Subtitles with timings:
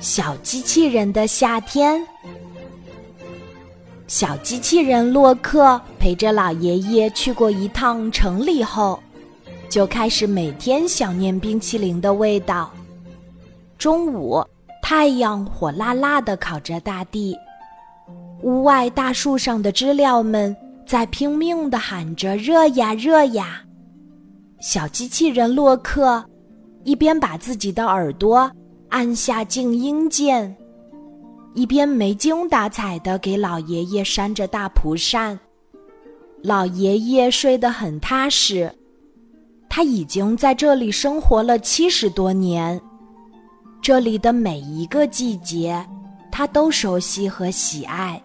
[0.00, 2.00] 小机器人的夏天。
[4.06, 9.00] 小机器人洛克陪着老爷爷去过一趟城里后，
[9.68, 12.70] 就开始每天想念冰淇淋的味道。
[13.78, 14.44] 中午，
[14.82, 17.36] 太阳火辣辣的烤着大地，
[18.42, 23.62] 屋外大树上的知了们在拼命的喊着“热呀，热呀”。
[24.60, 26.22] 小机器人洛克
[26.84, 28.50] 一边把自己的耳朵
[28.90, 30.56] 按下静音键。
[31.52, 35.36] 一边没精打采的给老爷爷扇着大蒲扇，
[36.42, 38.72] 老爷爷睡得很踏实。
[39.68, 42.80] 他已经在这里生活了七十多年，
[43.82, 45.84] 这里的每一个季节，
[46.30, 48.22] 他都熟悉和喜爱。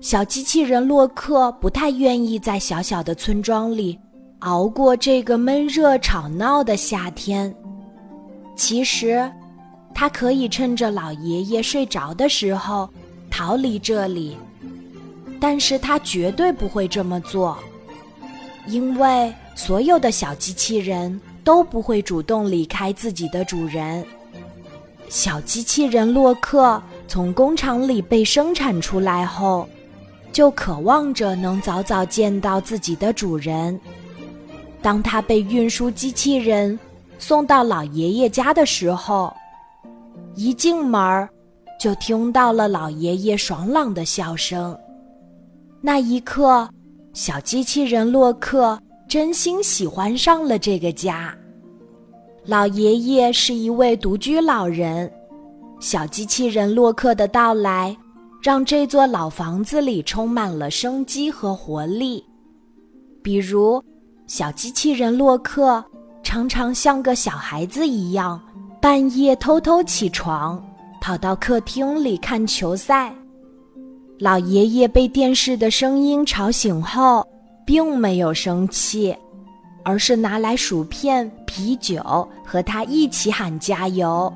[0.00, 3.98] 小机器人洛克不太愿意在小小的村庄里
[4.38, 7.52] 熬过这个闷热吵闹的夏天。
[8.54, 9.28] 其实。
[9.94, 12.88] 他可以趁着老爷爷睡着的时候
[13.30, 14.36] 逃离这里，
[15.40, 17.56] 但是他绝对不会这么做，
[18.66, 24.04] 因为所有的小机器人都不会主动离开自己的主人。
[25.08, 29.68] 小机器人洛克从工厂里被生产出来后，
[30.32, 33.78] 就渴望着能早早见到自己的主人。
[34.80, 36.78] 当他被运输机器人
[37.18, 39.36] 送到老爷爷家的时候，
[40.34, 41.28] 一进门，
[41.78, 44.76] 就听到了老爷爷爽朗的笑声。
[45.80, 46.68] 那一刻，
[47.12, 51.34] 小机器人洛克真心喜欢上了这个家。
[52.44, 55.10] 老爷爷是一位独居老人，
[55.78, 57.96] 小机器人洛克的到来，
[58.42, 62.24] 让这座老房子里充满了生机和活力。
[63.22, 63.82] 比如，
[64.26, 65.84] 小机器人洛克
[66.22, 68.40] 常常像个小孩子一样。
[68.80, 70.62] 半夜偷偷起床，
[71.02, 73.12] 跑到客厅里看球赛。
[74.18, 77.26] 老爷爷被电视的声音吵醒后，
[77.66, 79.14] 并没有生气，
[79.84, 84.32] 而是拿来薯片、啤酒和他一起喊加油。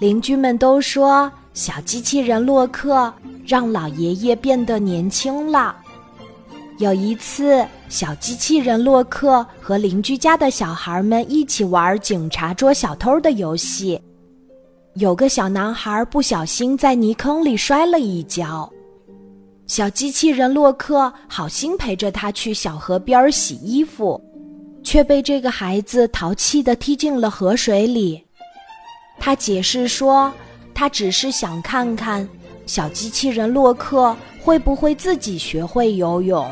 [0.00, 3.12] 邻居们都说，小机器人洛克
[3.46, 5.76] 让老爷爷变得年轻了。
[6.78, 14.00] 有一次，小机器人洛克和邻居家的小孩们一起玩警察捉小偷的游戏。
[14.94, 18.68] 有个小男孩不小心在泥坑里摔了一跤，
[19.68, 24.20] 小机器人洛克好心陪着他去小河边洗衣服，
[24.82, 28.20] 却被这个孩子淘气地踢进了河水里。
[29.20, 30.32] 他解释说，
[30.74, 32.28] 他只是想看看
[32.66, 34.14] 小机器人洛克。
[34.44, 36.46] 会不会自己学会游泳？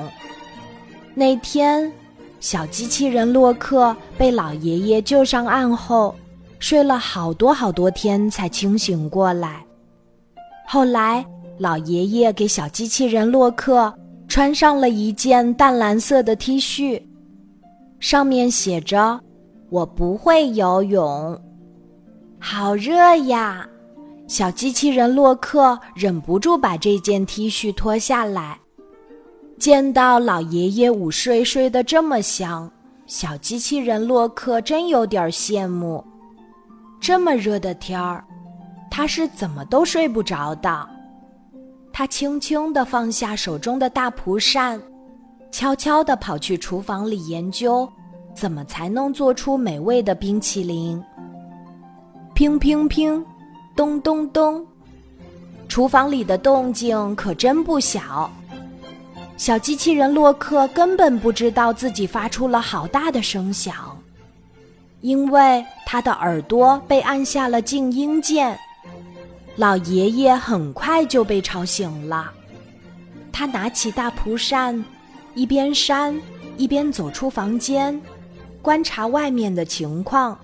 [1.14, 1.92] 那天，
[2.40, 6.14] 小机器人洛克被老爷爷救上岸后，
[6.58, 9.62] 睡了好多好多天才清醒过来。
[10.66, 11.22] 后来，
[11.58, 13.92] 老爷爷给小机器人洛克
[14.26, 17.02] 穿上了一件淡蓝色的 T 恤，
[18.00, 19.20] 上面写着
[19.68, 21.38] ：“我不会游泳，
[22.38, 23.68] 好热呀。”
[24.32, 28.58] 小机器人洛克忍不住把这件 T 恤脱下来，
[29.58, 32.72] 见到老爷爷午睡睡得这么香，
[33.06, 36.02] 小机器人洛克真有点羡慕。
[36.98, 38.24] 这么热的天儿，
[38.90, 40.88] 他是怎么都睡不着的。
[41.92, 44.80] 他轻轻地放下手中的大蒲扇，
[45.50, 47.86] 悄悄地跑去厨房里研究，
[48.34, 51.04] 怎么才能做出美味的冰淇淋。
[52.32, 53.22] 乒乒乒。
[53.74, 54.66] 咚咚咚！
[55.68, 58.30] 厨房里的动静可真不小。
[59.36, 63.74] 小机器人洛克根本不知道自己发出了好大的声响，
[65.00, 68.56] 因为他的耳朵被按下了静音键。
[69.56, 72.30] 老爷爷很快就被吵醒了，
[73.32, 74.84] 他拿起大蒲扇，
[75.34, 76.18] 一边扇
[76.56, 78.00] 一边走出房间，
[78.60, 80.38] 观察外面的情况。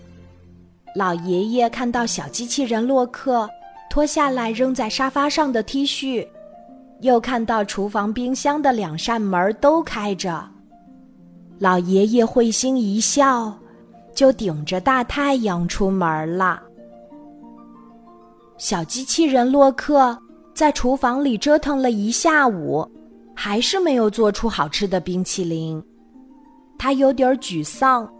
[0.99, 3.49] 老爷爷看到小机器人洛克
[3.89, 6.27] 脱下来扔在沙发上的 T 恤，
[7.03, 10.45] 又看到厨房冰箱的两扇门都开着，
[11.61, 13.57] 老爷爷会心一笑，
[14.13, 16.61] 就顶着大太阳出门了。
[18.57, 20.19] 小机器人洛克
[20.53, 22.85] 在厨房里折腾了一下午，
[23.37, 25.81] 还是没有做出好吃的冰淇淋，
[26.77, 28.13] 他有点沮丧，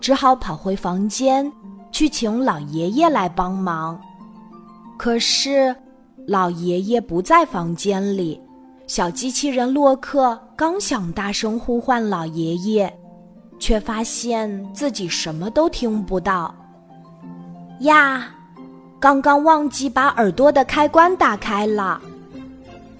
[0.00, 1.48] 只好跑回房间。
[1.90, 4.00] 去请老爷爷来帮忙，
[4.96, 5.74] 可是
[6.26, 8.40] 老爷爷不在房间里。
[8.86, 12.98] 小机器人洛克刚想大声呼唤老爷爷，
[13.58, 16.54] 却发现自己什么都听不到。
[17.80, 18.28] 呀，
[19.00, 22.00] 刚刚忘记把耳朵的开关打开了。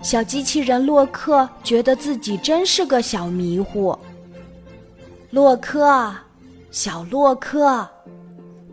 [0.02, 3.96] 小机器人洛克觉得自己真是个小迷糊。
[5.30, 6.12] 洛克，
[6.70, 7.88] 小洛克，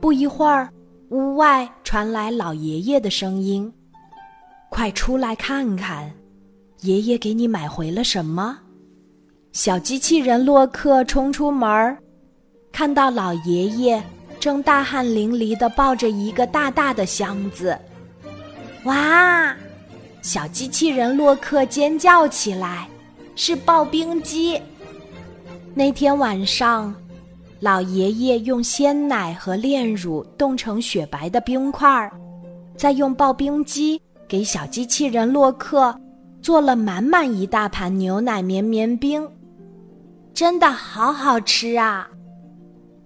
[0.04, 0.70] 不一会儿，
[1.12, 3.74] 屋外传来老爷爷的声音
[4.68, 6.12] ：“快出来看看，
[6.82, 8.60] 爷爷给你买回了什么。”
[9.54, 11.98] 小机器人洛克冲出门儿，
[12.70, 14.04] 看到老爷爷
[14.42, 17.80] 正大汗淋漓地抱着一个大大的箱子。
[18.84, 19.56] 哇！
[20.22, 22.90] 小机器人洛克尖叫起来
[23.38, 24.60] ：“是刨冰机！”
[25.74, 26.94] 那天晚上，
[27.64, 32.12] 老爷爷用鲜奶和炼乳冻成雪白的冰块儿，
[32.76, 35.98] 再用刨冰机给小机器人洛克
[36.42, 39.26] 做了满满一大盘牛奶绵绵冰。
[40.34, 42.06] 真的好好吃啊！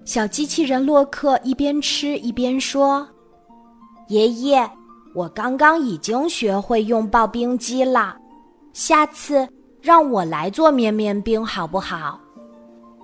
[0.06, 3.08] 小机器人洛克一边吃一边说
[4.10, 4.68] ：“爷爷，
[5.14, 8.18] 我刚刚已经学会用刨冰机了，
[8.74, 9.48] 下次
[9.80, 12.20] 让我来做绵绵冰好不好？”“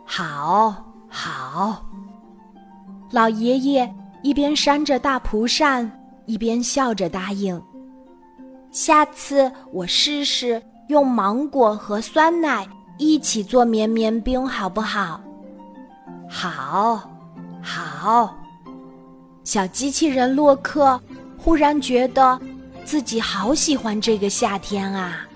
[0.04, 0.84] 好，
[1.14, 1.86] 好。”
[3.12, 5.90] 老爷爷一边扇着大蒲扇，
[6.26, 7.62] 一边笑着答应
[8.72, 12.68] ：“下次我试试用芒果和酸奶。”
[13.00, 15.20] 一起做绵绵冰好不好？
[16.30, 17.10] 好，
[17.60, 18.38] 好。
[19.44, 21.02] 小机器人洛克
[21.36, 22.40] 忽然觉得
[22.86, 25.28] 自己好喜欢这个夏天啊！